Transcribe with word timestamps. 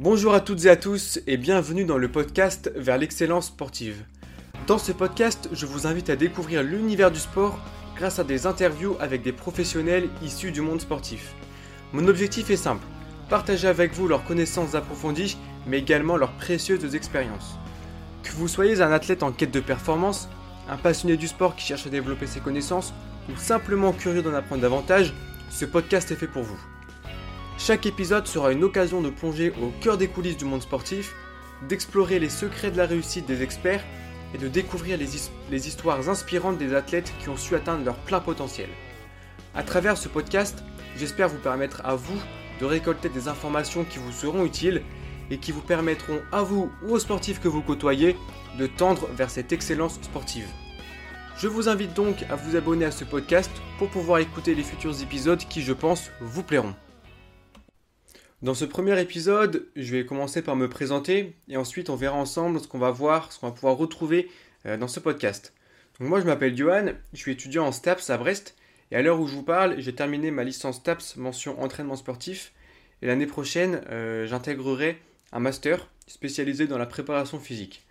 Bonjour 0.00 0.32
à 0.32 0.38
toutes 0.38 0.64
et 0.64 0.70
à 0.70 0.76
tous 0.76 1.18
et 1.26 1.36
bienvenue 1.36 1.84
dans 1.84 1.98
le 1.98 2.08
podcast 2.08 2.70
Vers 2.76 2.98
l'excellence 2.98 3.48
sportive. 3.48 4.04
Dans 4.68 4.78
ce 4.78 4.92
podcast, 4.92 5.48
je 5.50 5.66
vous 5.66 5.88
invite 5.88 6.08
à 6.08 6.14
découvrir 6.14 6.62
l'univers 6.62 7.10
du 7.10 7.18
sport 7.18 7.58
grâce 7.96 8.20
à 8.20 8.24
des 8.24 8.46
interviews 8.46 8.96
avec 9.00 9.22
des 9.22 9.32
professionnels 9.32 10.08
issus 10.22 10.52
du 10.52 10.60
monde 10.60 10.80
sportif. 10.80 11.34
Mon 11.92 12.06
objectif 12.06 12.48
est 12.48 12.56
simple, 12.56 12.86
partager 13.28 13.66
avec 13.66 13.92
vous 13.92 14.06
leurs 14.06 14.22
connaissances 14.22 14.76
approfondies 14.76 15.36
mais 15.66 15.80
également 15.80 16.16
leurs 16.16 16.36
précieuses 16.36 16.94
expériences. 16.94 17.56
Que 18.22 18.30
vous 18.30 18.46
soyez 18.46 18.80
un 18.80 18.92
athlète 18.92 19.24
en 19.24 19.32
quête 19.32 19.50
de 19.50 19.58
performance, 19.58 20.28
un 20.70 20.76
passionné 20.76 21.16
du 21.16 21.26
sport 21.26 21.56
qui 21.56 21.66
cherche 21.66 21.88
à 21.88 21.90
développer 21.90 22.28
ses 22.28 22.38
connaissances 22.38 22.94
ou 23.28 23.36
simplement 23.36 23.92
curieux 23.92 24.22
d'en 24.22 24.34
apprendre 24.34 24.62
davantage, 24.62 25.12
ce 25.50 25.64
podcast 25.64 26.12
est 26.12 26.16
fait 26.16 26.28
pour 26.28 26.44
vous. 26.44 26.60
Chaque 27.58 27.86
épisode 27.86 28.28
sera 28.28 28.52
une 28.52 28.62
occasion 28.62 29.02
de 29.02 29.10
plonger 29.10 29.52
au 29.60 29.72
cœur 29.80 29.98
des 29.98 30.06
coulisses 30.06 30.36
du 30.36 30.44
monde 30.44 30.62
sportif, 30.62 31.12
d'explorer 31.68 32.20
les 32.20 32.28
secrets 32.28 32.70
de 32.70 32.76
la 32.76 32.86
réussite 32.86 33.26
des 33.26 33.42
experts 33.42 33.84
et 34.32 34.38
de 34.38 34.46
découvrir 34.46 34.96
les, 34.96 35.66
histoires 35.66 36.08
inspirantes 36.08 36.56
des 36.56 36.72
athlètes 36.72 37.12
qui 37.20 37.28
ont 37.28 37.36
su 37.36 37.56
atteindre 37.56 37.84
leur 37.84 37.96
plein 37.96 38.20
potentiel. 38.20 38.68
À 39.56 39.64
travers 39.64 39.98
ce 39.98 40.08
podcast, 40.08 40.62
j'espère 40.96 41.28
vous 41.28 41.38
permettre 41.38 41.84
à 41.84 41.96
vous 41.96 42.18
de 42.60 42.64
récolter 42.64 43.08
des 43.08 43.26
informations 43.26 43.84
qui 43.84 43.98
vous 43.98 44.12
seront 44.12 44.44
utiles 44.44 44.82
et 45.30 45.38
qui 45.38 45.50
vous 45.50 45.60
permettront 45.60 46.20
à 46.30 46.42
vous 46.42 46.70
ou 46.86 46.92
aux 46.92 46.98
sportifs 47.00 47.40
que 47.40 47.48
vous 47.48 47.62
côtoyez 47.62 48.16
de 48.56 48.68
tendre 48.68 49.08
vers 49.08 49.30
cette 49.30 49.52
excellence 49.52 49.98
sportive. 50.00 50.48
Je 51.36 51.48
vous 51.48 51.68
invite 51.68 51.94
donc 51.94 52.24
à 52.30 52.36
vous 52.36 52.54
abonner 52.54 52.84
à 52.84 52.92
ce 52.92 53.04
podcast 53.04 53.50
pour 53.78 53.90
pouvoir 53.90 54.20
écouter 54.20 54.54
les 54.54 54.62
futurs 54.62 55.02
épisodes 55.02 55.42
qui, 55.48 55.62
je 55.62 55.72
pense, 55.72 56.12
vous 56.20 56.44
plairont. 56.44 56.74
Dans 58.40 58.54
ce 58.54 58.64
premier 58.64 59.00
épisode, 59.00 59.66
je 59.74 59.96
vais 59.96 60.06
commencer 60.06 60.42
par 60.42 60.54
me 60.54 60.68
présenter 60.68 61.34
et 61.48 61.56
ensuite 61.56 61.90
on 61.90 61.96
verra 61.96 62.14
ensemble 62.14 62.60
ce 62.60 62.68
qu'on 62.68 62.78
va 62.78 62.92
voir, 62.92 63.32
ce 63.32 63.40
qu'on 63.40 63.48
va 63.48 63.52
pouvoir 63.52 63.76
retrouver 63.76 64.30
euh, 64.64 64.76
dans 64.76 64.86
ce 64.86 65.00
podcast. 65.00 65.52
Donc 65.98 66.08
moi 66.08 66.20
je 66.20 66.24
m'appelle 66.24 66.56
Johan, 66.56 66.92
je 67.12 67.18
suis 67.18 67.32
étudiant 67.32 67.66
en 67.66 67.72
STAPS 67.72 68.10
à 68.10 68.16
Brest 68.16 68.54
et 68.92 68.96
à 68.96 69.02
l'heure 69.02 69.18
où 69.18 69.26
je 69.26 69.34
vous 69.34 69.42
parle, 69.42 69.80
j'ai 69.80 69.92
terminé 69.92 70.30
ma 70.30 70.44
licence 70.44 70.76
STAPS 70.76 71.16
mention 71.16 71.60
entraînement 71.60 71.96
sportif 71.96 72.52
et 73.02 73.08
l'année 73.08 73.26
prochaine 73.26 73.82
euh, 73.90 74.24
j'intégrerai 74.24 75.02
un 75.32 75.40
master 75.40 75.90
spécialisé 76.06 76.68
dans 76.68 76.78
la 76.78 76.86
préparation 76.86 77.40
physique. 77.40 77.88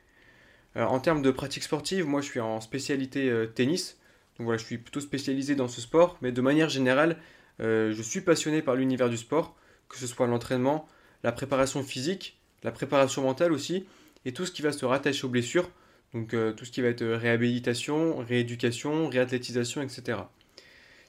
Euh, 0.77 0.85
en 0.85 1.01
termes 1.01 1.23
de 1.23 1.31
pratique 1.31 1.63
sportive, 1.63 2.05
moi 2.05 2.21
je 2.21 2.27
suis 2.27 2.39
en 2.39 2.61
spécialité 2.61 3.29
tennis, 3.53 3.97
donc 4.39 4.45
voilà 4.45 4.57
je 4.57 4.63
suis 4.65 4.77
plutôt 4.77 5.01
spécialisé 5.01 5.55
dans 5.55 5.67
ce 5.67 5.81
sport, 5.81 6.17
mais 6.21 6.31
de 6.31 6.39
manière 6.39 6.69
générale 6.69 7.17
je 7.59 8.01
suis 8.01 8.21
passionné 8.21 8.61
par 8.61 8.75
l'univers 8.75 9.09
du 9.09 9.17
sport 9.17 9.57
que 9.89 9.97
ce 9.97 10.07
soit 10.07 10.27
l'entraînement, 10.27 10.87
la 11.23 11.31
préparation 11.31 11.83
physique, 11.83 12.37
la 12.63 12.71
préparation 12.71 13.23
mentale 13.23 13.51
aussi, 13.51 13.85
et 14.25 14.33
tout 14.33 14.45
ce 14.45 14.51
qui 14.51 14.61
va 14.61 14.71
se 14.71 14.85
rattacher 14.85 15.25
aux 15.25 15.29
blessures, 15.29 15.69
donc 16.13 16.33
euh, 16.33 16.53
tout 16.53 16.65
ce 16.65 16.71
qui 16.71 16.81
va 16.81 16.89
être 16.89 17.05
réhabilitation, 17.05 18.17
rééducation, 18.17 19.09
réathlétisation, 19.09 19.81
etc. 19.81 20.19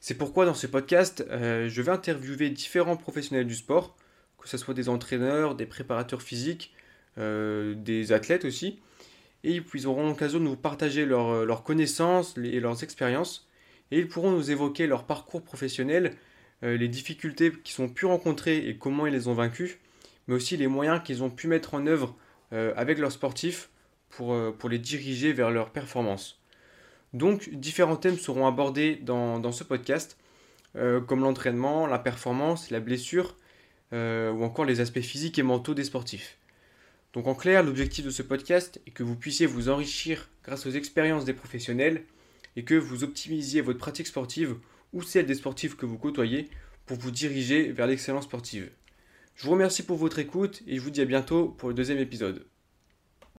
C'est 0.00 0.14
pourquoi 0.14 0.44
dans 0.44 0.54
ce 0.54 0.66
podcast, 0.66 1.24
euh, 1.30 1.68
je 1.68 1.82
vais 1.82 1.90
interviewer 1.90 2.50
différents 2.50 2.96
professionnels 2.96 3.46
du 3.46 3.54
sport, 3.54 3.96
que 4.40 4.48
ce 4.48 4.56
soit 4.56 4.74
des 4.74 4.88
entraîneurs, 4.88 5.54
des 5.54 5.66
préparateurs 5.66 6.22
physiques, 6.22 6.72
euh, 7.18 7.74
des 7.74 8.12
athlètes 8.12 8.44
aussi, 8.44 8.78
et 9.44 9.60
ils 9.74 9.86
auront 9.86 10.08
l'occasion 10.08 10.38
de 10.38 10.44
nous 10.44 10.56
partager 10.56 11.04
leurs 11.04 11.62
connaissances 11.62 12.36
et 12.38 12.60
leurs 12.60 12.82
expériences, 12.82 13.48
et 13.90 13.98
ils 13.98 14.08
pourront 14.08 14.30
nous 14.30 14.50
évoquer 14.50 14.86
leur 14.86 15.04
parcours 15.04 15.42
professionnel 15.42 16.14
les 16.62 16.88
difficultés 16.88 17.52
qu'ils 17.52 17.82
ont 17.82 17.88
pu 17.88 18.06
rencontrer 18.06 18.68
et 18.68 18.76
comment 18.76 19.06
ils 19.06 19.12
les 19.12 19.28
ont 19.28 19.34
vaincues, 19.34 19.78
mais 20.26 20.34
aussi 20.34 20.56
les 20.56 20.66
moyens 20.66 21.00
qu'ils 21.04 21.22
ont 21.22 21.30
pu 21.30 21.46
mettre 21.46 21.74
en 21.74 21.86
œuvre 21.86 22.16
euh, 22.52 22.72
avec 22.76 22.98
leurs 22.98 23.12
sportifs 23.12 23.70
pour, 24.08 24.32
euh, 24.32 24.50
pour, 24.50 24.68
les 24.68 24.78
diriger 24.78 25.32
vers 25.32 25.50
leur 25.50 25.70
performance. 25.70 26.40
Donc 27.12 27.48
différents 27.50 27.96
thèmes 27.96 28.18
seront 28.18 28.46
abordés 28.46 28.96
dans, 28.96 29.38
dans 29.38 29.52
ce 29.52 29.64
podcast, 29.64 30.18
comme 31.08 31.22
l'entraînement, 31.22 31.88
la 31.88 31.98
performance, 31.98 32.70
la 32.70 32.78
blessure, 32.78 33.34
ou 33.90 34.44
encore 34.44 34.64
les 34.64 34.80
aspects 34.80 35.00
physiques 35.00 35.38
et 35.38 35.42
mentaux 35.42 35.74
des 35.74 35.82
sportifs. 35.82 36.38
Donc 37.14 37.26
en 37.26 37.34
clair, 37.34 37.62
l'objectif 37.62 38.04
de 38.04 38.10
ce 38.10 38.22
podcast 38.22 38.80
est 38.86 38.90
que 38.90 39.02
vous 39.02 39.16
puissiez 39.16 39.46
vous 39.46 39.70
enrichir 39.70 40.28
grâce 40.44 40.66
aux 40.66 40.70
expériences 40.70 41.24
des 41.24 41.32
professionnels 41.32 42.04
et 42.58 42.64
que 42.64 42.74
vous 42.74 43.04
optimisiez 43.04 43.60
votre 43.60 43.78
pratique 43.78 44.08
sportive 44.08 44.56
ou 44.92 45.02
celle 45.02 45.26
des 45.26 45.36
sportifs 45.36 45.76
que 45.76 45.86
vous 45.86 45.96
côtoyez 45.96 46.50
pour 46.86 46.96
vous 46.96 47.12
diriger 47.12 47.70
vers 47.70 47.86
l'excellence 47.86 48.24
sportive. 48.24 48.68
Je 49.36 49.44
vous 49.44 49.52
remercie 49.52 49.84
pour 49.84 49.96
votre 49.96 50.18
écoute 50.18 50.62
et 50.66 50.74
je 50.74 50.80
vous 50.80 50.90
dis 50.90 51.00
à 51.00 51.04
bientôt 51.04 51.50
pour 51.50 51.68
le 51.68 51.74
deuxième 51.76 51.98
épisode. 51.98 52.44